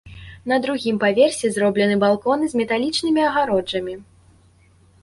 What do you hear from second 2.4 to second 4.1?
з металічнымі агароджамі.